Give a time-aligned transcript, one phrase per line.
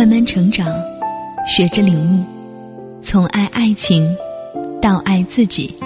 [0.00, 0.66] 慢慢成长，
[1.46, 2.24] 学着领悟，
[3.02, 4.16] 从爱爱情
[4.80, 5.76] 到爱自己。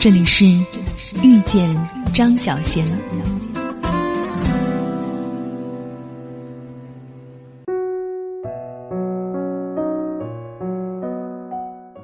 [0.00, 0.44] 这里是
[1.22, 1.72] 遇见
[2.12, 2.84] 张小贤。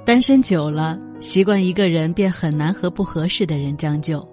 [0.06, 4.24] 单身久了，习惯一个人便很难和不合适的人将就。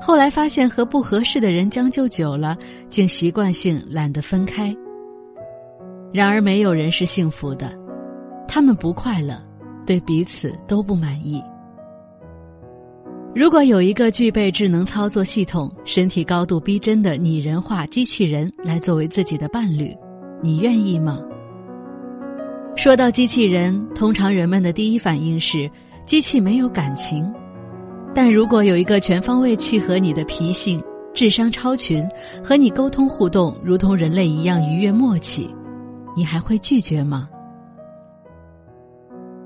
[0.00, 2.56] 后来发现和不合适的人将就久了，
[2.88, 4.72] 竟习惯性懒得分开。
[6.12, 7.72] 然而没有人是幸福的，
[8.48, 9.40] 他们不快乐，
[9.86, 11.42] 对彼此都不满意。
[13.32, 19.96] 如果有一个具备智能操作系统、身体高度逼真的拟人化机器人来作为自己的伴侣，
[20.42, 21.20] 你愿意吗？
[22.74, 25.70] 说到机器人，通常人们的第一反应是
[26.04, 27.32] 机器没有感情。
[28.12, 30.82] 但如果有一个全方位契合你的脾性、
[31.14, 32.04] 智商超群，
[32.42, 35.48] 和你沟通互动如同人类一样愉悦默契，
[36.16, 37.28] 你还会拒绝吗？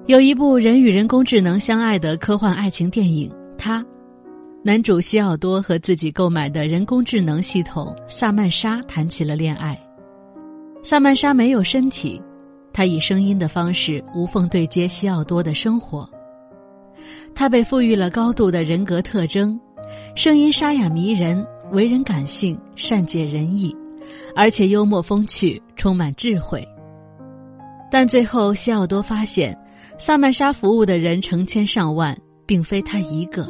[0.06, 3.84] 有一部人与人工智能相爱的科幻爱情电影，他，
[4.62, 9.78] 男主西奥多和自己购买的人工智能系统萨曼莎谈起了恋爱。
[10.82, 12.20] 萨曼莎没有身体，
[12.70, 16.06] 他以声音的方式无缝对接西奥多的生活。
[17.34, 19.58] 他被赋予了高度的人格特征，
[20.14, 23.74] 声音沙哑迷人，为人感性，善解人意，
[24.34, 26.66] 而且幽默风趣，充满智慧。
[27.90, 29.56] 但最后，西奥多发现，
[29.98, 33.48] 萨曼莎服务的人成千上万，并非他一个。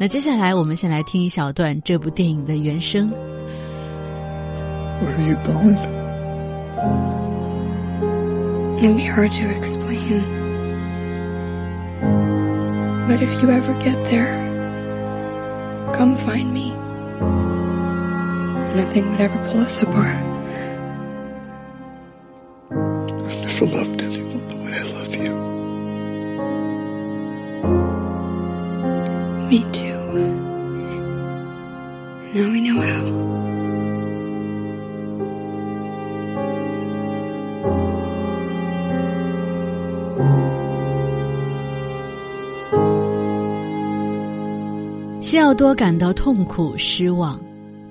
[0.00, 3.10] 那接下来，我们先来听一小段这部电影的原声。
[5.00, 5.76] Where are you going?
[8.80, 10.22] It'd be hard to explain.
[13.06, 14.34] But if you ever get there,
[15.92, 16.72] come find me.
[18.75, 20.17] Nothing would ever pull us apart.
[22.71, 25.33] I've never loved anyone the way I love you.
[29.49, 29.99] Me too.
[32.33, 33.19] Now we know how.
[45.29, 47.39] 西奥多感到痛苦、失望，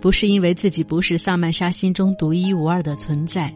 [0.03, 3.49] 不是因为自己不是萨曼莎心中独一无二的存在，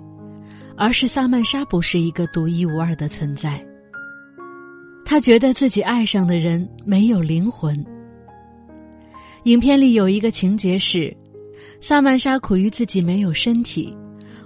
[0.78, 3.62] 而是萨曼莎不是一个独一无二的存在。
[5.04, 7.86] 他觉得自己爱上的人没有灵魂。
[9.44, 11.14] 影片里有一个情节是，
[11.82, 13.94] 萨曼莎苦于自己没有身体，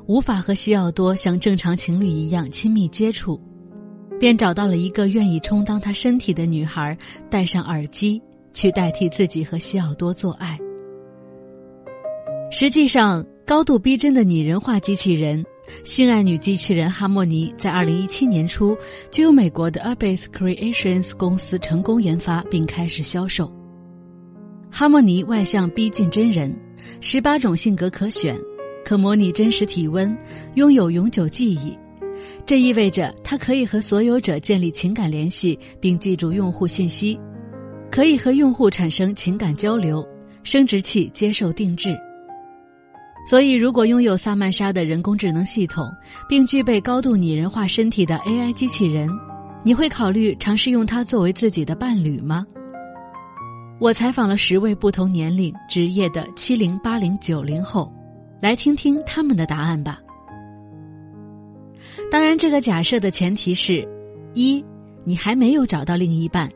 [0.07, 3.40] 无法和西奥多像正常情侣一样亲密接触，
[4.19, 6.97] 便找到了一个愿意充当他身体的女孩，
[7.29, 8.19] 戴上耳机。
[8.53, 10.59] 去代替自己和西奥多做爱。
[12.53, 15.41] 实际上，高度逼真的拟人化机器人——
[15.85, 18.78] 性爱女机器人哈莫尼，在二零一七年初
[19.09, 23.50] 就由美国的 Abyss Creations 公司成功研发并开始销售。
[24.69, 26.53] 哈莫尼外向逼近真人，
[27.00, 28.38] 十八种性格可选，
[28.84, 30.13] 可模拟真实体温，
[30.56, 31.78] 拥有永久记忆。
[32.45, 37.17] 这意味着它可以和所有者建立情感联系，并记住用户信息。
[37.90, 40.06] 可以和用户产生情感交流，
[40.44, 41.97] 生殖器接受定制。
[43.25, 45.89] 所以，如果拥有萨曼莎的人工智能系统，
[46.27, 49.09] 并具备高度拟人化身体的 AI 机器人，
[49.63, 52.45] 你会考虑尝试用它作为自己的伴侣吗？
[53.79, 57.91] 我采访了十位不同年龄、职业的七零、八零、九零后，
[58.39, 59.99] 来听听他们的答案吧。
[62.11, 63.87] 当然，这个假设的前提是：
[64.33, 64.63] 一，
[65.03, 66.51] 你还没有找到另一半。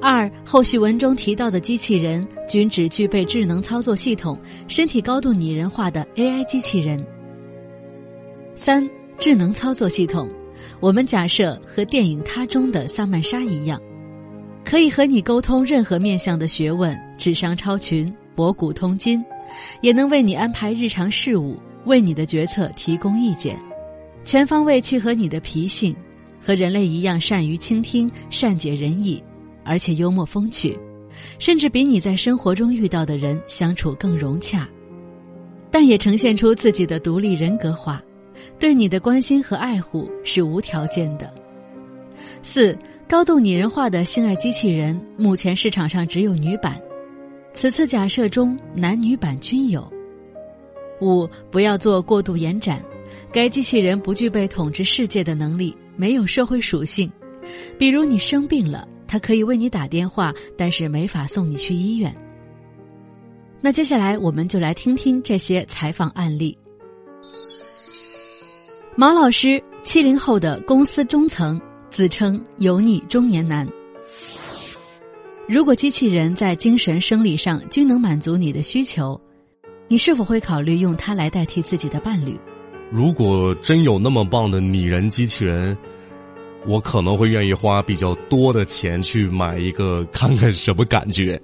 [0.00, 7.04] 二，后续文中提到的机器人均只具备智能操作系统、身体高度拟人化的 AI 机器人。
[8.54, 10.28] 三，智能操作系统，
[10.80, 13.80] 我们假设和电影《他》中的萨曼莎一样，
[14.64, 19.24] 可以和你沟通任何面向的学问，智商超群，博古通今，
[19.80, 23.58] 也能为你安排日常事务，为你的决策提供意见，
[24.24, 25.96] 全方位契合你的脾性，
[26.40, 29.22] 和人类一样善于倾听，善解人意。
[29.66, 30.78] 而且幽默风趣，
[31.38, 34.68] 甚至比你在生活中遇到的人相处更融洽，
[35.70, 38.02] 但也呈现出自己的独立人格化，
[38.58, 41.32] 对你的关心和爱护是无条件的。
[42.42, 42.78] 四
[43.08, 46.80] 高度拟人化的性爱机器人，目前市场上只有女版，
[47.52, 49.86] 此次假设中男女版均有。
[51.00, 52.82] 五不要做过度延展，
[53.30, 57.10] 该机器人不具备统治世界的能力，没有社会属性，
[57.76, 58.88] 比如你生病了。
[59.06, 62.14] 他可以为你打电话，但是没法送你去医院。
[63.60, 66.56] 那接下来我们就来听听这些采访案例。
[68.94, 71.60] 毛老师，七零后的公司中层，
[71.90, 73.68] 自称油腻中年男。
[75.48, 79.20] 如果机器人在精神生理上均能满足你的需求，
[79.86, 82.38] 你是否会考虑用它来代替自己的伴侣？
[82.90, 85.76] 如果真有那么棒的拟人机器人，
[86.66, 91.40] 我可能会愿意花比较多的钱去买一个看看什么感觉，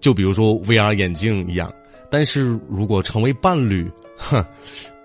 [0.00, 1.72] 就比如说 VR 眼镜一样。
[2.10, 4.44] 但是如果成为伴侣，哼。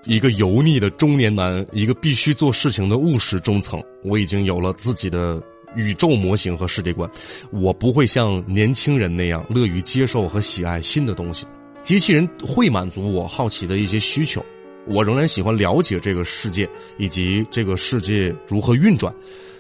[0.06, 3.82] 一个油腻的中年男，一个必须做事情的务实中层。
[4.04, 5.42] 我已经有了自己的
[5.78, 7.10] 宇宙模型和世界观，
[7.54, 11.46] 我不会像年轻人那样乐于接受和喜爱新的东西。
[11.82, 14.44] 机器人会满足我好奇的一些需求，
[14.88, 19.14] 我仍然喜欢了解这个世界以及这个世界如何运转，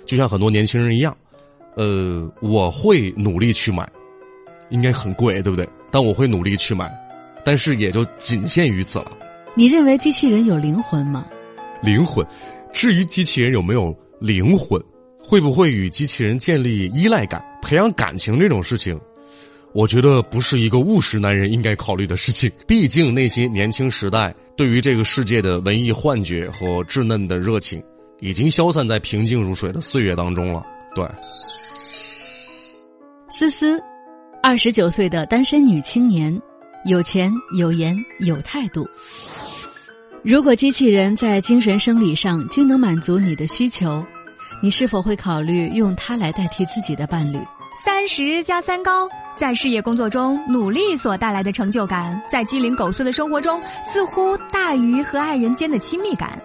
[0.05, 1.15] 就像很多年轻人一样。
[1.75, 3.87] 呃，我会努力去买，
[4.69, 5.67] 应该很贵，对不对？
[5.89, 6.91] 但我会努力去买，
[7.43, 9.17] 但是也就仅限于此了。
[9.55, 11.25] 你认为机器人有灵魂吗？
[11.81, 12.25] 灵魂，
[12.71, 14.79] 至于机器人有没有灵魂，
[15.19, 18.99] 会不会与机器人建立依赖感、培养感情这种事情，
[19.73, 22.51] 我觉得不是一个务实男人应该考虑的事情。
[22.67, 27.83] 毕竟那些年轻时代对于这个世界的文艺幻觉和稚嫩的热情，
[28.19, 30.63] 已经消散在平静如水的岁月当中了。
[30.95, 31.03] 对，
[33.29, 33.81] 思思，
[34.41, 36.39] 二十九岁的单身女青年。
[36.85, 38.85] 有钱有颜有态度。
[40.21, 44.05] 如果机器人在精神生理上均能满足你的需求，
[44.61, 47.39] 你是否会考虑用它来代替自己的伴侣？
[47.85, 56.41] 三十加三高，在事业工作中努力所带来的成就感，在鸡零狗碎的生活中似乎大于和爱人间的亲密感。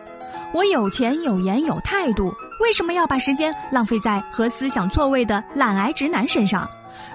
[0.54, 6.68] 我有钱有颜有态度，为什么要把时间浪费在和思想错位的懒癌直男身上？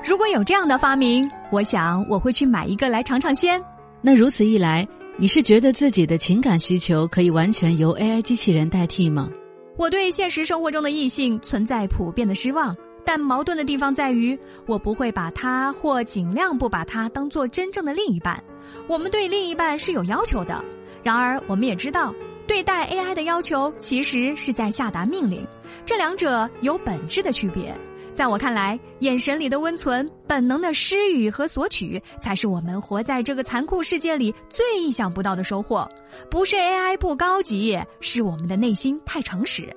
[0.06, 3.60] 如果有这样的发明，我想我会去买一个来尝尝鲜。
[4.02, 4.88] 那如此一来，
[5.18, 9.30] 你是觉得自己的情感需求可以完全由 AI 机器人代替吗？
[9.76, 18.42] 我对现实生活中的异性存在普遍的失望，但矛盾的地方在于，我不会把他或尽量不把他当做真正的另一半。
[18.88, 20.64] 我们对另一半是有要求的，
[21.04, 22.14] 然而我们也知道，
[22.48, 25.46] 对待 AI 的要求其实是在下达命令，
[25.86, 27.76] 这两者有本质的区别。
[28.16, 35.90] 在我看来，眼神里的温存、本能的施予和索取，才是我们活在这个残酷世界里最意想不到的收获。
[36.30, 39.68] 不是 AI 不高级，是我们的内心太诚实。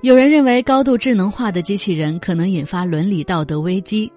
[0.00, 4.10] 有人认为，高度智能化的机器人可能引发伦理道德危机。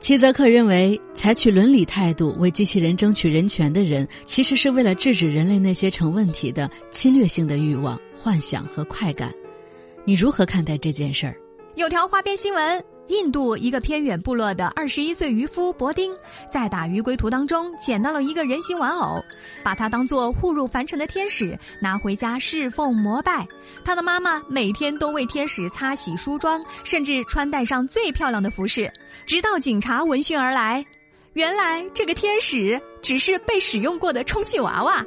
[0.00, 9.32] 齐泽克认为，采取伦理态度为机器人争取人权的人，其实是为了制止人类那些成问题的侵略性的欲望、幻想和快感。
[10.04, 11.36] 你如何看待这件事儿？
[11.76, 12.84] 有条花边新闻。
[13.08, 16.10] 印度一个偏远部落的二十一岁渔夫伯丁，
[16.50, 19.22] 在打鱼归途当中捡到了一个人形玩偶，
[19.62, 23.46] 把它当做护入凡尘的天使拿回家侍奉膜拜。
[23.84, 28.90] 他的妈妈每天都为天使擦洗梳妆，甚至穿戴上最漂亮的服饰。
[29.26, 30.84] 直到警察闻讯而来，
[31.34, 35.04] 原来这个天使只是被使用过的充气娃娃。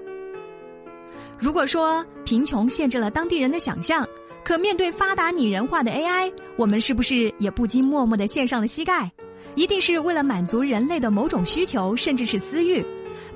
[1.40, 4.08] 如果说贫穷限制了当地人的想象。
[4.48, 9.12] 可面对发达拟人化的 AI，我们是不是也不禁默默的献上了膝盖？
[9.56, 12.82] 一定是为了满足人类的某种需求，甚至是私欲。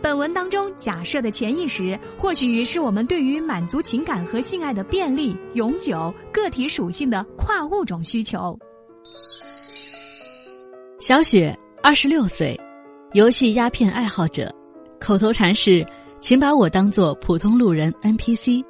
[0.01, 8.57] 本文当中假设的潜意识，或许是我们对于满足情感和性爱的便利、永久、个体属性的跨物种需求。
[11.01, 12.57] 小雪，二十六岁，
[13.11, 14.49] 游戏鸦片爱好者，
[14.97, 15.85] 口头禅是
[16.21, 18.63] ：“请把我当做普通路人 NPC。”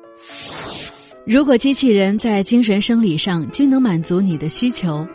[1.31, 5.07] 如果机器人在精神生理上均能满足你的需求，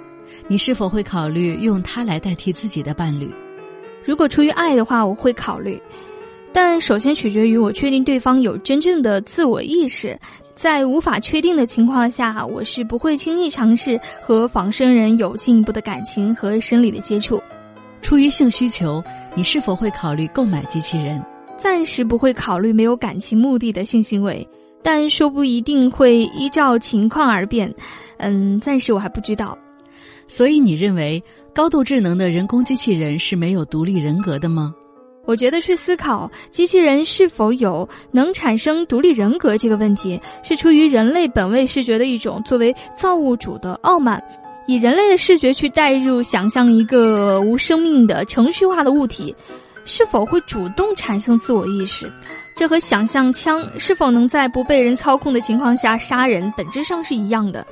[0.49, 3.31] 你是否会考虑用它来代替自己的伴侣？
[4.03, 5.79] 如果出于爱的话，我会考虑，
[6.55, 10.19] 但首先取决于我确定对方有真正的自我意识。
[10.55, 17.39] 在无法确定的情况下，我是不会轻易尝试和仿生人有进一步的感情和生理的接触。
[18.01, 19.05] 出于性需求，
[19.35, 21.23] 你是否会考虑购买机器人？
[21.59, 24.49] 暂时不会考虑没有感情目的的性行为。
[24.87, 27.75] 但说不一定会依照情况而变，
[28.19, 29.59] 嗯，暂时我还不知道。
[30.29, 31.21] 所以你认为
[31.53, 34.73] 高度智能的人工机器人是没有独立人格的吗？
[35.25, 44.23] 我觉得去思考机器人是否有能产生独立人格这个问题，是出于人类本位视觉的一种作为造物主的傲慢，
[44.69, 49.35] 以人类的视觉去代入想象一个无生命的程序化的物体，
[49.85, 52.09] 是否会主动产生自我意识？
[52.57, 57.65] 这和想象枪是否能在不被人操控的情况下杀人本质上是一样的。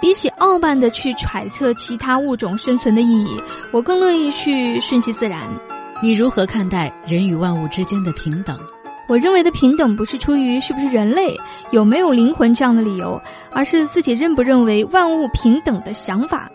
[0.00, 3.40] 比起傲慢的去揣测其他物种生存的意义，
[3.72, 5.48] 我更乐意去顺其自然。
[6.02, 8.58] 你如何看待人与万物之间的平等？
[9.08, 11.32] 我认为的平等不是出于是不是人类
[11.70, 16.50] 有没有灵魂这样的理由，而是自己认不认为万物平等的想法。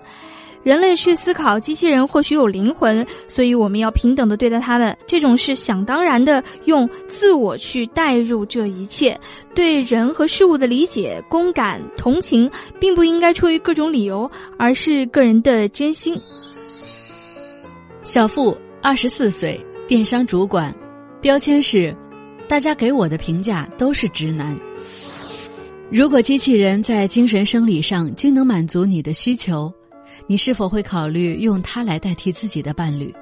[0.63, 4.95] 人类去思考机器人或许有灵魂，所以我们要平等的对待他们。
[5.07, 9.19] 这种是想当然的，用自我去代入这一切，
[9.55, 12.49] 对人和事物的理解、公感、同情，
[12.79, 16.15] 并不应该出于各种理由，而是个人的真心。
[18.03, 20.71] 小付，二十四岁，电商主管，
[21.21, 21.95] 标签是：
[22.47, 24.55] 大家给我的评价都是直男。
[25.89, 29.73] 如果机器人在精神生理上均能满足你的需求。
[30.27, 33.13] 你是否会考虑用它来代替自己的伴侣？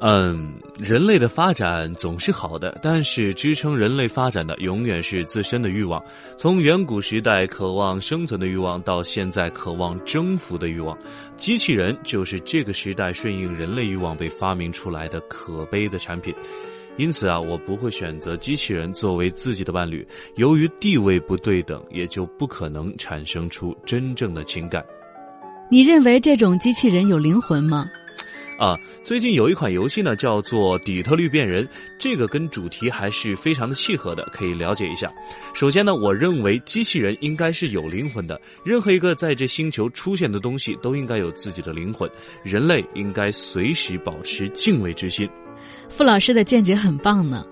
[0.00, 6.00] 嗯，人类的发展总是好的，但是支撑人类发展的永远是自身的欲望。
[6.36, 10.96] 从远古时代渴望生存的欲望，到现在渴望征服的欲望，
[11.36, 16.32] 机器人就是这个时代顺应人类欲望被发明出来的可悲的产品。
[16.96, 20.06] 因此啊，我不会选择机器人作为自己的伴侣。
[20.36, 24.84] 由于地位不对等，也就不可能产生出真正的情感。
[25.70, 27.86] 你认为这种机器人有灵魂吗？
[28.58, 31.64] 啊，最近有一款游戏呢，叫做《底特律变人》，
[31.98, 35.12] 这个跟主题还是非常的契合的，可以了解一下。
[35.54, 42.10] 首先呢，我认为机器人应该是有灵魂的，任何一个在这星球出现的东西都应该有自己的灵魂，
[42.42, 45.28] 人类应该随时保持敬畏之心。
[45.88, 47.44] 傅老师的见解很棒呢。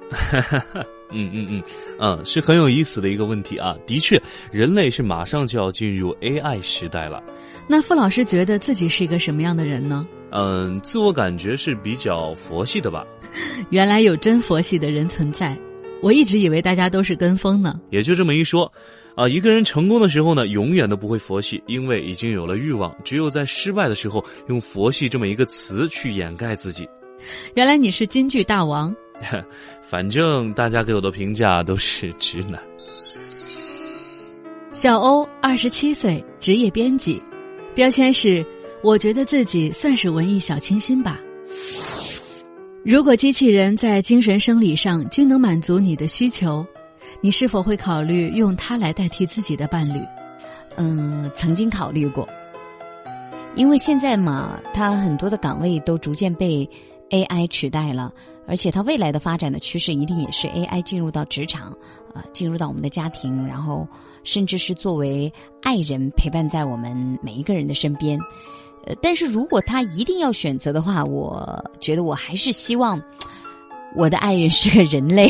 [1.12, 1.62] 嗯 嗯嗯，
[2.00, 3.76] 嗯，是很有意思的一个问题啊。
[3.87, 4.20] 的确，
[4.50, 7.23] 人类是马上就要进入 AI 时代了。
[7.68, 10.06] 那傅老师觉得自己是一个什么样的人呢？
[10.30, 13.04] 嗯，自我感觉是比较佛系的吧。
[13.70, 15.56] 原来有真佛系的人存在，
[16.02, 17.80] 我一直以为大家都是跟风呢。
[17.90, 18.70] 也就这么一说，
[19.14, 22.94] 啊，一个人成功的时候呢，永远都不会佛系，因为已经有了欲望。
[23.04, 26.88] 只有在失败的时候，用佛系这么一个词去掩盖自己。
[27.54, 28.94] 原来你是金句大王。
[29.80, 32.61] 反正大家给我的评价都是直男。
[34.73, 37.23] 小欧，二十七岁，职业编辑。
[37.76, 38.42] 标签是，
[38.83, 41.21] 我觉得自己算是文艺小清新吧。
[42.83, 46.66] 如果机器人在精神生理上均能满足你的需求，
[47.21, 50.00] 你是否会考虑用它来代替自己的伴侣？
[50.76, 52.26] 嗯，曾经考虑过，
[53.54, 56.66] 因为现在嘛，它很多的岗位都逐渐被
[57.11, 58.11] AI 取代了，
[58.46, 61.76] 而且它未来的发展的趋势一定也是 AI 进入到职场，
[62.14, 63.86] 呃，进入到我们的家庭，然后。
[64.24, 68.18] 甚至是作为爱人陪伴在我们每一个人的身边，
[68.84, 73.00] 呃，但是如果他一定要选择的话，我觉得我还是希望
[73.94, 75.28] 我的爱人是个人类。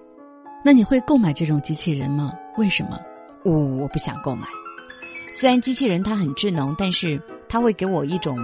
[0.62, 2.30] 那你会购买这种机器人吗？
[2.58, 2.98] 为什么？
[3.42, 4.46] 我我不想购买。
[5.32, 8.36] 虽然机器人它很智能，但是它会给我一种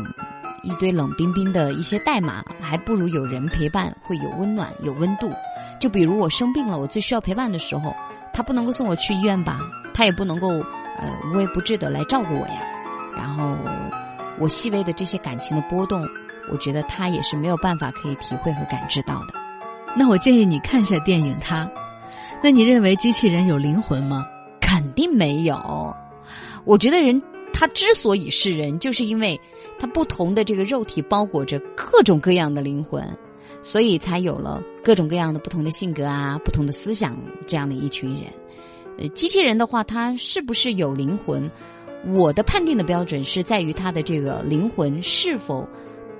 [0.62, 5.30] 一堆冷冰冰的一些代码，还不如有人陪伴会有温暖有温度。
[5.80, 7.94] 就比如我生病了，我最需要陪伴的时候，
[8.32, 9.58] 他不能够送我去医院吧？
[9.92, 12.62] 他也不能够，呃，无微不至的来照顾我呀。
[13.16, 13.56] 然后，
[14.38, 16.06] 我细微的这些感情的波动，
[16.50, 19.34] 我觉得他也是没有办法可以体会和感知到的。
[19.96, 21.64] 那我建议你看一下电影《他》。
[22.42, 24.24] 那你认为机器人有灵魂吗？
[24.60, 25.94] 肯定没有。
[26.64, 27.20] 我觉得人
[27.52, 29.38] 他之所以是人，就是因为
[29.82, 33.04] 它不同的这个肉体包裹着各种各样的灵魂，
[33.62, 38.32] 所以才有了各种各样的不同的性格啊、不同的思想这样的一群人。
[38.96, 41.50] 呃，机器人的话，它是不是有灵魂？
[42.14, 45.68] 我的判定的标准是在于它的这个灵魂是否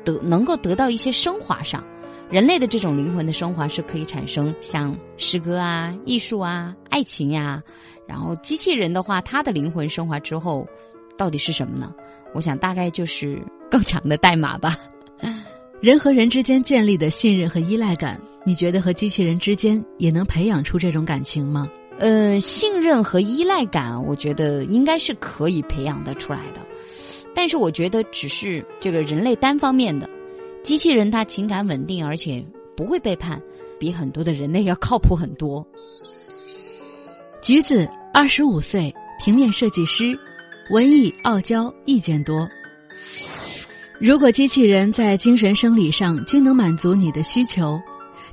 [0.05, 1.85] 得能够得到一些升华上。
[2.31, 7.63] 人类的这种灵魂的升华是可以产生像诗歌啊、艺术啊、爱情呀。
[8.09, 10.67] 然后机器人的话，它的灵魂升华之后，
[11.17, 11.95] 到底是什么呢？
[12.35, 14.77] 我想大概就是更长的代码吧。
[15.81, 21.69] 人和人之间建立的信任和依赖感，你觉得和机器人之间也能培养出这种感情吗？
[21.99, 26.61] 呃，信任和依赖感，我觉得应该是可以培养得出来的，
[27.35, 30.09] 但是我觉得只是这个人类单方面的，
[30.63, 32.45] 机器人它情感稳定，而且
[32.77, 33.41] 不会背叛，
[33.79, 35.65] 比很多的人类要靠谱很多。
[37.43, 40.19] 橘子，二十五岁，平面设计师，
[40.71, 42.49] 文艺傲娇，意见多。
[43.99, 47.81] 如果机器人在精神生理上均能满足你的需求，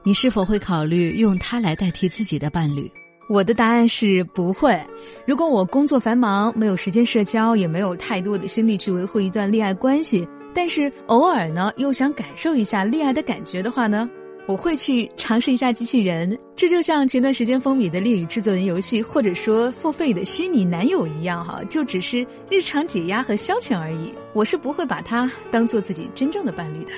[0.03, 2.89] 你是否会考虑用它来代替自己的伴侣？
[3.29, 4.79] 我的答案是不会。
[5.27, 14.09] 如果我工作繁忙，没有时间社交，也没有太多的心力去维护一段恋爱关系，但是偶尔呢，又想感受一下恋爱的感觉的话呢，
[14.47, 16.37] 我会去尝试一下机器人。
[16.55, 24.13] 这就像前段时间风靡的恋与制作人游戏，或者说付费的虚拟男友一样，哈，就只是日常解压和消遣而已。
[24.33, 26.91] 我是不会把它当做自己真正的伴侣的。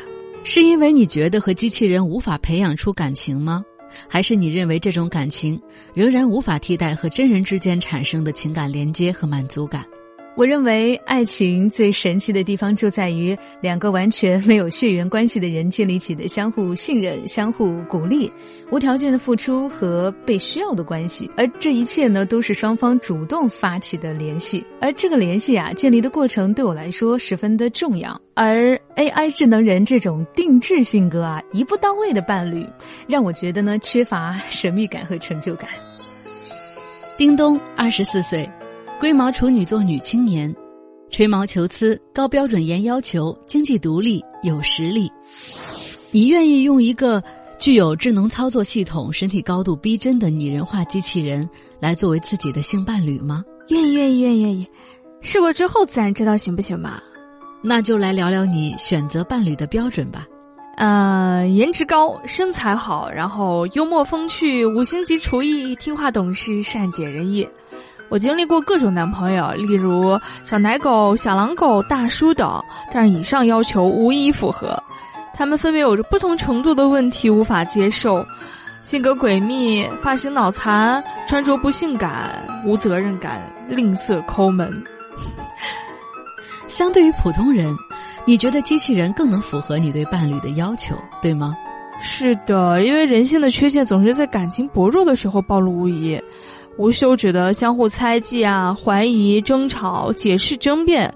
[0.44, 3.64] 是因为你觉得和机器人无法培养出感情吗？
[4.08, 5.62] 还是你认为这种感情
[5.94, 9.86] 仍然无法替代和真人之间产生的情感连接和满足感？
[10.34, 18.32] 我认为爱情最神奇的地方就在于两个完全没有血缘关系的人建立起的相互信任、相互鼓励、
[18.72, 24.66] 无条件的付出和被需要的关系，而这一切呢，都是双方主动发起的联系。
[24.80, 28.20] 而这个联系啊，建立的过程对我来说十分的重要。
[28.34, 32.66] 而 AI 智能人这种定制性格啊，一步到位的伴侣，
[33.06, 35.70] 让我觉得呢，缺乏神秘感和成就感。
[37.18, 38.50] 叮咚，二十四岁。
[39.01, 40.55] 龟毛处女座女青年，
[41.10, 45.12] 吹毛求疵，高标准严要求，经济独立，有实力。
[46.12, 47.20] 你愿意用一个
[47.58, 53.43] 具有智能操作系统、身体高度逼真的拟人化机器人来作为自己的性伴侣吗？
[53.70, 54.67] 愿意，愿意，愿意，愿意。
[55.22, 57.01] 试过之后自然知道行不行吧。
[57.63, 60.27] 那就来聊聊你选择伴侣的标准吧。
[60.77, 67.48] 呃，颜值高，身材好，然后幽默风趣，五星级厨艺，听话懂事，善解人意。
[68.12, 74.77] 我经历过各种男朋友，例如小奶狗、小狼狗、大叔等，但是以上要求无一符合。
[75.34, 78.25] 他们分别有着不同程度的问题无法接受：
[78.84, 84.70] 性格诡秘、发型脑残、穿着不性感、无责任感、吝啬抠门。
[86.68, 87.74] 相对于普通人，
[88.25, 91.56] 你觉得机器人更能符合你对伴侣的要求，对吗？
[92.01, 96.22] 是的，因为人性的缺陷总是在感情薄弱的时候暴露无遗。
[96.78, 101.13] 无休止的相互猜忌啊、怀疑、争吵、解释、争辩，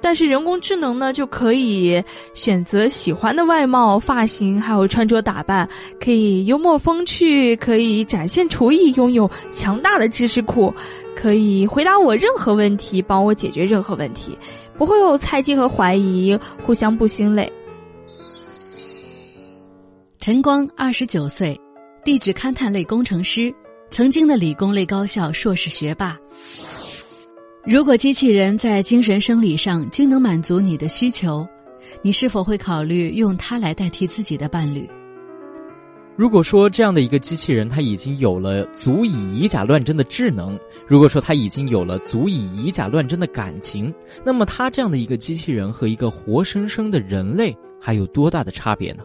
[0.00, 2.02] 但是人工智能呢，就可以
[2.34, 5.68] 选择喜欢的外貌、发型，还有穿着打扮，
[5.98, 10.72] 可以幽默风趣，可以展现厨艺，拥有强大的知识库，
[11.16, 14.36] 可以回答我任何问题，帮我解决任何问题，
[14.76, 17.50] 不会有猜忌和怀疑，互相不心累。
[20.20, 21.58] 陈光，二十九岁，
[22.04, 23.52] 地质勘探类工程师。
[23.92, 26.18] 曾经的理工类高校硕士学霸。
[27.62, 31.46] 如果机器人在精神生理上均能满足你的需求，
[32.00, 34.88] 你是否会考虑用它来代替自己的伴侣？
[36.16, 43.92] 如果说这样的一个机器人，它已经有了足以以假乱真的智能，如果说它已经有了足以以假乱真的感情，
[44.24, 49.04] 那么它这样的一个机器人和一个活生生的人类还有多大的差别呢？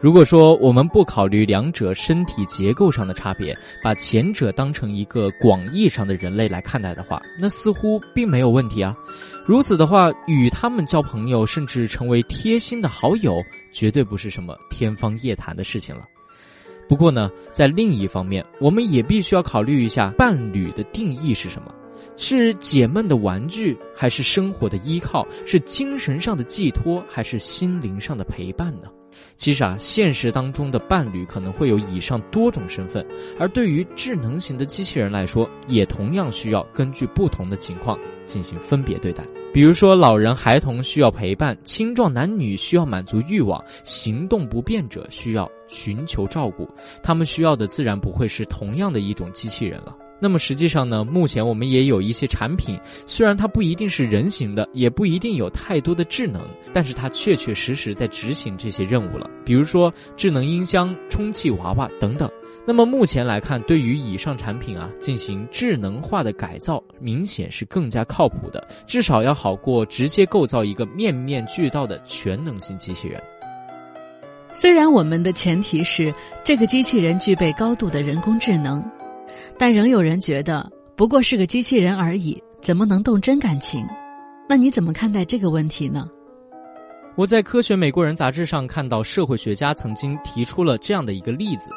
[0.00, 8.96] 如果说我们不考虑两者身体结构上的差别，把前者当成一个广义上的人类来看待的话，那似乎并没有问题啊。
[9.44, 16.04] 如此的话，与他们交朋友，甚至成为贴心的好友，绝对不是什么天方夜谭的事情了。
[16.88, 21.74] 不过呢，在另一方面，我们也必须要考虑一下伴侣的定义是什么：
[22.16, 25.26] 是解闷的玩具，还是生活的依靠？
[25.44, 28.88] 是精神上的寄托，还是心灵上的陪伴呢？
[29.36, 33.06] 其实啊，现实当中的伴侣可能会有以上多种身份，
[33.38, 39.24] 而对于智能型的机器人来说，也同样需要根据不同的情况进行分别对待。
[39.52, 46.68] 比如说，老人、孩童需要陪伴，青壮男女需要满足欲望，行动不便者需要寻求照顾，
[47.02, 49.96] 他们需要的自然不会是同样的一种机器人了。
[50.20, 59.30] 那么实际上呢，目前我们也有一些产品，虽然它不一定是人形的，也不一定有太多的智能，但是它确确实实在执行这些任务了。
[59.44, 62.28] 比如说智能音箱、充气娃娃等等。
[62.66, 73.22] 那么目前来看，对于以上产品啊进行智能化的改造，明显是更加靠谱的，至少要好过直接构造一个面面俱到的全能型机器人。
[74.52, 76.12] 虽然我们的前提是
[76.44, 78.84] 这个机器人具备高度的人工智能。
[79.58, 83.84] 但仍有人觉得不过是个机器人而已，怎么能动真感情？
[84.48, 86.08] 那你怎么看待这个问题呢？
[87.16, 91.70] 我在《科学美国人》杂志上看到，社会学家曾经提出了这样的一个例子，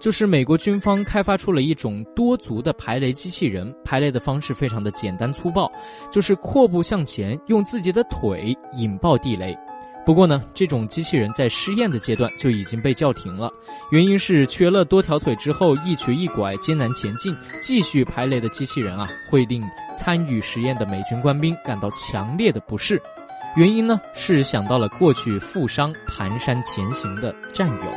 [0.00, 5.70] 就是美国军方开发出了一种多足的排雷机器人，排雷的方式非常的简单粗暴，
[6.10, 9.56] 就是阔步向前，用自己的腿引爆地雷。
[10.04, 13.52] 不过呢，这种机器人在试验的阶段就已经被叫停了，
[13.90, 19.62] 原因是瘸了多条腿之后一瘸一拐艰难前进，继续排雷的机器人啊，会令
[19.94, 23.00] 参与实验的美军官兵感到强烈的不适。
[23.56, 27.92] 原因呢是想到了过去负伤蹒跚前行的战友。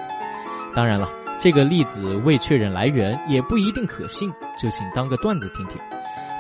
[0.76, 5.78] 当然了，这个例子未确认来源，也不一定可信，就请当个段子听听。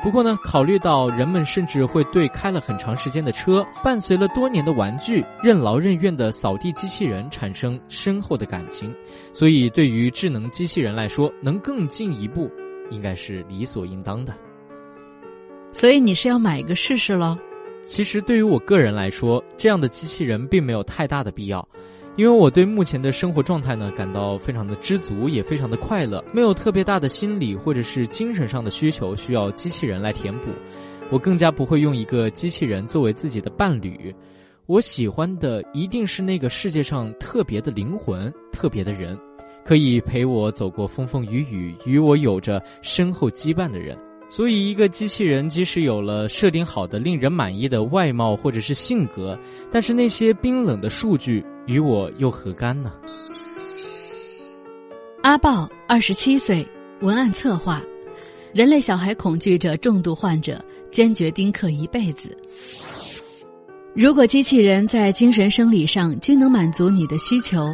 [0.03, 8.93] 不过呢，考虑到人们甚至会对开了很长时间的车、伴随了多年的玩具、任劳任怨的扫地机器人产生深厚的感情，
[9.31, 12.51] 所以对于智能机器人来说，能更进一步，
[12.91, 14.35] 应该是理所应当的。
[15.71, 17.37] 所以你是要买一个试试喽？
[17.81, 21.65] 其实对于我个人来说，这样的机器人并没有太大的必要。
[22.15, 30.49] 因为我对目前的生活状态呢感到非常的知足，也非常的快乐，没有特别大的心理或者是精神上的需求需要机器人来填补。
[31.09, 34.13] 我更加不会用一个机器人作为自己的伴侣。
[34.67, 39.17] 我喜欢的一定是那个世界上特别的灵魂、特别的人，
[39.65, 43.97] 可以陪我走过风风雨雨、与我有着深厚羁绊的人。
[44.35, 49.37] 所以，一个机器人即使有了设定好的令人满意的外貌或者是性格，
[49.69, 52.91] 但是那些冰冷的数据与我又何干呢？
[55.21, 56.67] 阿豹，二十七岁，
[57.01, 57.79] 文案策划，
[58.55, 62.35] 人类小孩恐惧者重度患者，坚决丁克一辈子。
[63.93, 67.71] 如果机器人在精神生理上均能满足你的需求，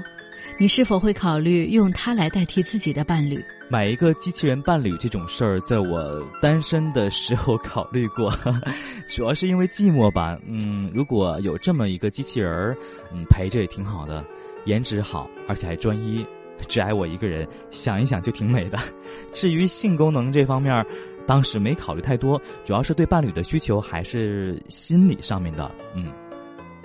[0.61, 3.41] 你是否会考虑用它来代替自己的伴侣？
[3.69, 8.29] 买一个机器人伴侣这种事儿，在我单身的时候考虑过，
[9.07, 10.37] 主要是因为寂寞吧。
[10.45, 12.75] 嗯，如果有这么一个机器人儿，
[13.13, 14.25] 嗯，陪着也挺好的，
[14.65, 16.25] 颜值好，而且还专一，
[16.67, 18.77] 只爱我一个人，想一想就挺美的。
[19.31, 20.85] 至于性功能这方面，
[21.25, 25.71] 当时没考虑太多，主要是对伴侣的需求还是心理上面的。
[25.95, 26.11] 嗯，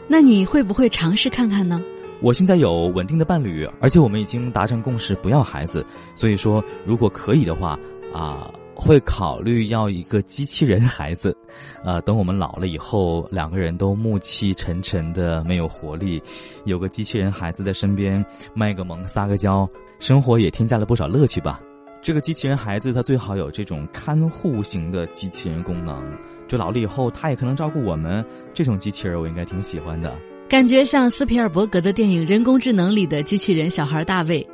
[0.07, 1.83] 那你会不会尝试看看呢？
[2.25, 5.85] 我现在有稳定的伴侣，而且我们已经达成共识，不要孩子。
[6.15, 7.79] 所以说，如果可以的话，
[8.15, 11.37] 啊，会考虑要一个机器人孩子。
[11.85, 16.23] 呃， 等我们老了以后，两个人都暮气沉沉的，没有活力，
[16.65, 21.61] 有个机器人孩子在身边，卖个萌，撒个娇，生活也添加了不少乐趣吧。
[22.01, 26.03] 这个机器人孩子，他最好有这种看护型的机器人功能，
[26.49, 28.25] 就老了以后，他也可能照顾我们。
[28.55, 30.17] 这种机器人，我应该挺喜欢的。
[30.47, 34.47] 感觉像斯皮尔伯格的电影《人工智能》里的机器人小孩大卫。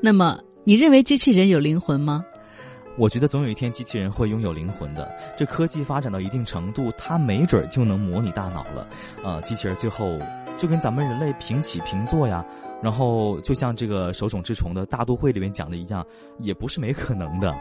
[0.00, 2.22] 那么，你认为机器人有灵魂吗？
[2.98, 5.10] 我觉得总有一天机器人会拥有灵魂的。
[5.38, 8.86] 这科技发展到一定程度，它没准就能模拟大脑了。
[9.24, 10.18] 呃，机器人最后
[10.58, 12.44] 就跟咱们人类平起平坐呀。
[12.82, 16.04] 然后，就像这个手冢治虫的大都会里面讲的一样，
[16.38, 17.54] 也不是没可能的。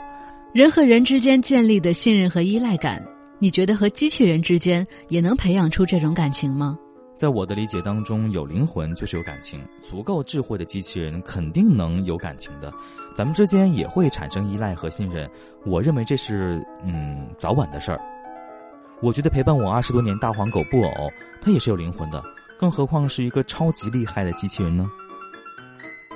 [0.54, 3.02] 人和人之间建立的信任和依赖感，
[3.40, 6.78] 你觉得和机器人之间也能培养出这种感情吗？
[7.20, 12.72] 在我的理解当中，有灵魂就是有感情，足够智慧的机器人肯定能有感情的，
[13.14, 15.30] 咱们之间也会产生依赖和信任。
[15.66, 18.00] 我认为这是嗯早晚的事儿。
[19.02, 22.24] 我觉得陪伴我二十多年大黄狗布偶，它也是有灵魂的，
[22.58, 24.90] 更何况是一个超级厉害的机器人呢？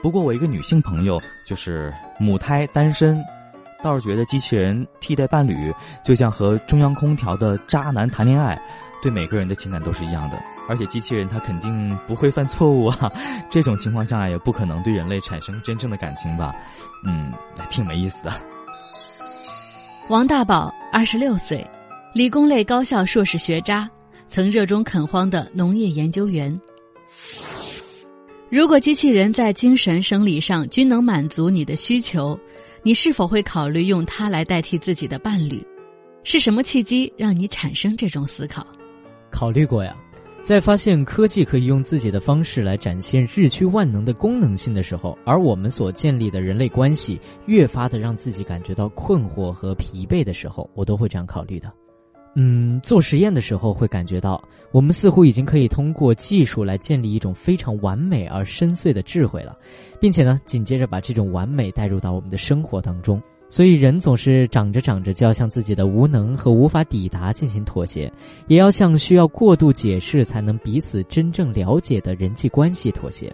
[0.01, 3.21] 不过我一个女性朋友就是母胎单身，
[3.83, 8.57] 倒是觉得机器人替代伴侣，就像和中央空调的渣男谈恋爱，
[9.01, 10.41] 对每个人的情感都是一样的。
[10.67, 13.12] 而且机器人它肯定不会犯错误啊，
[13.49, 16.56] 这种情况下也不可能对人类产生真正的感情吧？
[17.06, 17.32] 嗯，
[17.69, 18.32] 挺没意思的。
[20.10, 21.65] 王大宝，二十六岁，
[22.13, 23.89] 理工类高校硕士学渣，
[24.28, 26.60] 曾热衷垦荒的农业研究员。
[28.49, 32.39] 如果机器人在精神生理上均能满足你的需求，
[32.84, 35.65] 你是否会考虑用它来代替自己的伴侣？
[36.23, 38.65] 是什么契机让你产生这种思考？
[39.32, 39.95] 考虑过呀。
[40.43, 51.71] 在发现科技可以用自己的方式来展现日趋万能的功能性的时候，而我们所建立的人类关系越发的让自己感觉到困惑和疲惫的时候，我都会这样考虑的。
[52.36, 59.58] 嗯，做实验的时候会感觉到，我们似乎已经可以通过技术来建立一种非常完美而深邃的智慧了，
[59.97, 63.21] 并且呢，紧接着把这种完美带入到我们的生活当中。
[63.53, 68.11] 所以，人总是长着长着就要向自己的无能和无法抵达进行妥协，
[68.47, 73.31] 也要向需要过度解释才能彼此真正了解的人际关系妥协。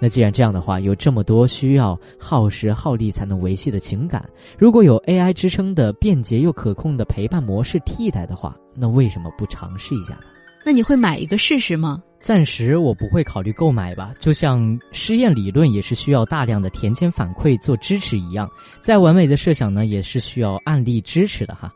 [0.00, 4.28] 那既然这样的话，有这么多需要耗时耗力才能维系的情感，
[4.58, 10.22] 如果有 AI 支撑的便捷又可控的陪伴模式替代的话，那为什么不尝试一下呢？
[10.66, 12.02] 那你会买一个试试吗？
[12.20, 21.72] 暂时我不会考虑购买吧，就像实验理论也是需要大量的田间反馈做支持一样，再完美的设想呢也是需要案例支持的哈。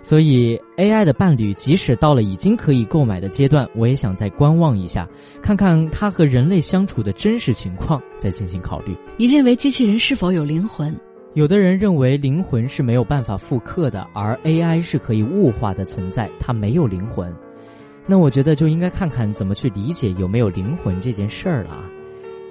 [0.00, 5.06] 所以 AI 的伴侣即使到了已经可以购买的阶段，我也想再观望一下，
[5.42, 8.96] 看看它和人类相处的真实情况，再进行考虑。
[9.16, 10.96] 你认为机器人是否有灵魂？
[11.34, 17.34] 有的人认为灵魂是没有办法复刻的，而 AI 是可以物化的存在，它没有灵魂。
[18.10, 21.84] 那我觉得就应该看看怎么去理解有没有灵魂这件事儿了。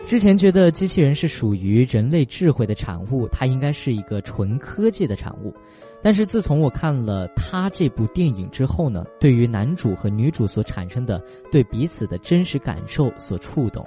[0.06, 5.54] 之前觉得机器人是属于人类智慧的产物，它应该是一个纯科技的产物。
[6.00, 11.20] 但是自从我看了他这部电影之后呢，对于男主和女主所产生的
[11.52, 13.86] 对彼此的真实感受所触动。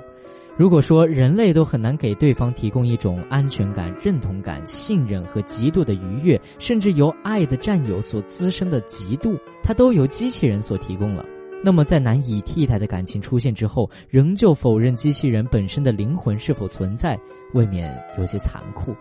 [0.56, 11.24] 如果说人类都很难给对方提供一种安全感、认同感、信任和极度的愉悦，甚至由爱的占有所滋生的嫉妒，它都由机器人所提供了。
[11.62, 17.18] 那么在难以替代的感情出现之后，仍旧否认机器人本身的灵魂是否存在，
[17.52, 18.94] 未免有些残酷。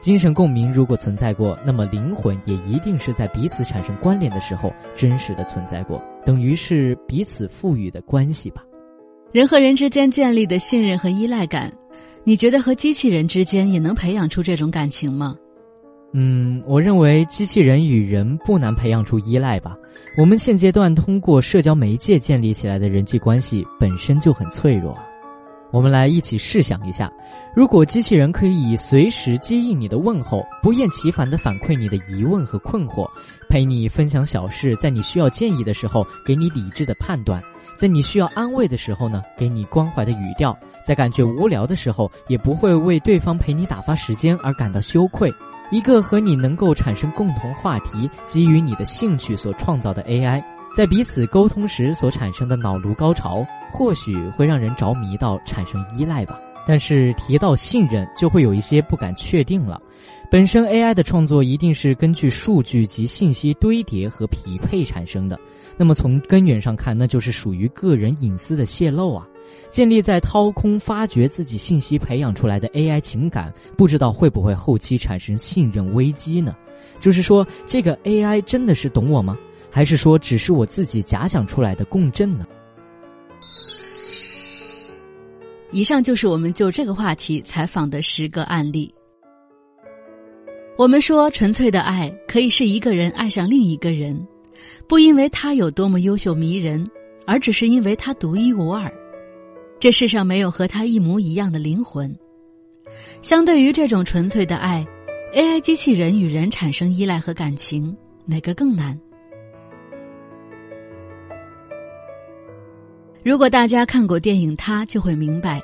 [0.00, 8.62] 精神共鸣如果存在过，那么灵魂也一定是在彼此产生关联的时候真实的存在过，等于是彼此赋予的关系吧。
[9.32, 11.72] 人和人之间建立的信任和依赖感，
[12.22, 15.34] 你觉得和机器人之间也能培养出这种感情吗？
[16.16, 19.76] 嗯，我认为机器人与人不难培养出依赖吧。
[20.16, 24.96] 我们现阶段通过社交媒介建立起来的人际关系本身就很脆弱。
[25.72, 27.12] 我们来一起试想一下，
[27.52, 33.10] 如果机器人可以随时接应你的问候，不厌其烦地反馈你的疑问和困惑，
[33.48, 37.42] 陪你分享小事，在你需要建议的时候给你理智的判断，
[37.76, 45.28] 在你需要安慰的时候呢，给你关怀的语调，在感觉无聊的时候也不会为对方陪你打发时间而感到羞愧。
[45.70, 50.42] 一个和你能够产生共同话题、基于你的兴趣所创造的 AI，
[50.76, 56.38] 在彼此沟通时所产生的脑颅高潮，或许会让人着迷到产生依赖吧。
[56.66, 59.80] 但是提到信任，就会有一些不敢确定了。
[60.30, 65.38] 本身 AI 的创作一定是根据数据及信息堆叠和匹配产生的，
[65.76, 69.26] 那么从根源上看，那就是属于个人隐私的泄露啊。
[69.70, 76.54] 建立在掏空发掘自己信息培养出来的 AI 情感，不知道会不会后期产生信任危机呢？
[77.00, 79.36] 就是说，这个 AI 真的是懂我吗？
[79.70, 82.46] 还是说只是我自己假想出来的共振呢？
[85.72, 88.94] 以上就是我们就这个话题采访的十个案例。
[90.76, 94.16] 我们说，纯粹的爱可以是一个人爱上另一个人，
[94.88, 96.88] 不因为他有多么优秀迷人，
[97.26, 98.92] 而只是因为他独一无二。
[99.78, 102.14] 这世上没有和他一模一样的灵魂。
[103.20, 104.86] 相对于这种纯粹的爱
[105.34, 108.98] ，AI 机器人与人产生依赖和感情，哪个更难？
[113.22, 115.60] 如果大家看过电影《他》，就会明白，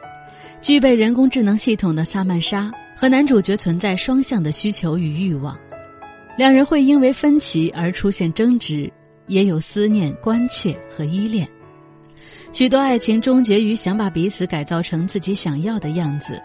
[0.63, 5.59] 具备人工智能系统的萨曼莎和男主角存在双向的需求与欲望，
[6.39, 8.91] 两人会因为分歧而出现争执，
[9.27, 11.47] 也有思念、关切和依恋。
[12.53, 16.43] 许多爱情终结于想把彼此改造成自己想要的样子，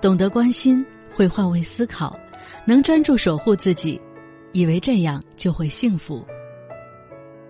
[0.00, 2.14] 懂得关心，会换位思考，
[2.66, 4.00] 能专注守护自己，
[4.52, 6.24] 以为这样就会幸福。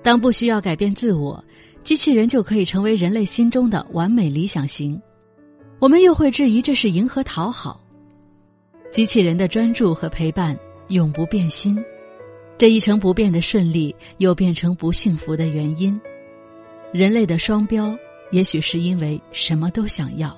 [0.01, 1.45] 当不需要改变自我，
[1.83, 5.01] 机器人就可以成为人类心中的完美理想型。
[5.81, 7.81] 我们又会质疑这是迎合讨好。
[8.93, 10.57] 机器人的专注和陪伴
[10.87, 11.77] 永不变心，
[12.57, 16.01] 这一成不变的顺利，又变成不幸福的原因。
[16.93, 17.97] 人类的双标，
[18.31, 20.37] 也许是因为什么都想要。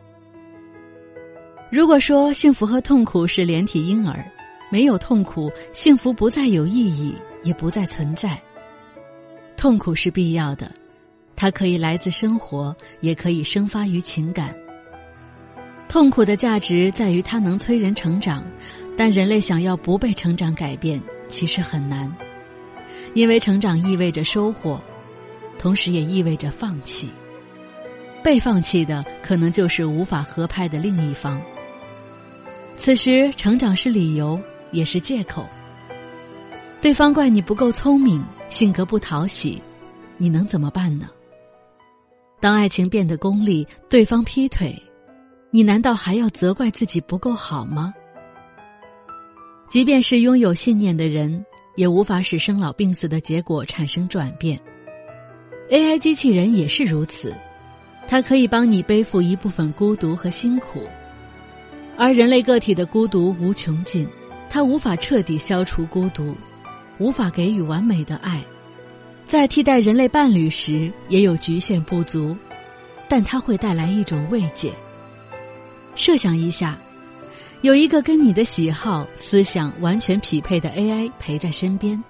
[1.70, 4.24] 如果说幸福和痛苦是连体婴儿，
[4.68, 8.40] 没有痛苦，幸福不再有意义，也不再存在。
[9.56, 10.72] 痛苦是必要的，
[11.36, 14.52] 它可以来自生活，也可以生发于情感。
[15.88, 18.44] 痛苦的价值在于它能催人成长，
[18.96, 22.12] 但人类想要不被成长改变，其实很难，
[23.14, 24.82] 因为成长意味着收获。
[25.60, 27.10] 同时也意味着放弃，
[28.24, 31.38] 被放弃的可能就是无法合拍的另一方。
[32.78, 34.40] 此时，成长是理由，
[34.72, 35.46] 也是借口。
[36.80, 39.62] 对方怪你不够聪明，性格不讨喜，
[40.16, 41.10] 你能怎么办呢？
[42.40, 44.74] 当爱情变得功利，对方劈腿，
[45.50, 47.92] 你难道还要责怪自己不够好吗？
[49.68, 51.44] 即便是拥有信念的人，
[51.76, 54.58] 也无法使生老病死的结果产生转变。
[55.70, 57.32] AI 机器人也是如此，
[58.08, 60.82] 它可以帮你背负一部分孤独和辛苦，
[61.96, 64.04] 而人类个体的孤独无穷尽，
[64.50, 66.34] 它无法彻底消除孤独，
[66.98, 68.42] 无法给予完美的爱，
[69.28, 72.36] 在替代人类伴侣时也有局限不足，
[73.08, 74.72] 但它会带来一种慰藉。
[75.94, 76.76] 设想一下，
[77.60, 82.02] 有一个跟你的喜好、思想完全匹配的 AI 陪在身边。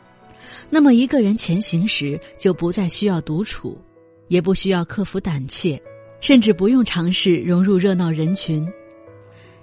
[0.68, 3.78] 那么，一个人前行时就不再需要独处，
[4.28, 5.80] 也不需要克服胆怯，
[6.20, 8.66] 甚至不用尝试融入热闹人群。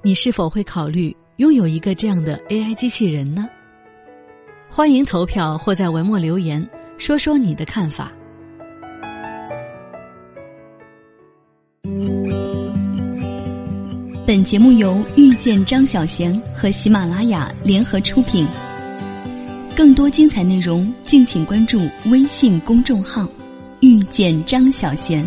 [0.01, 3.47] 你是否会考虑拥有一个这样的 AI 机器人呢？
[4.69, 8.11] 欢迎投票或在文末留言，说说你的看法。
[14.25, 18.45] 本节目由遇见张小贤和喜马拉雅联合出品。
[19.77, 23.29] 更多精彩内容，敬请关注微信公众号
[23.81, 25.23] “遇见张小贤”。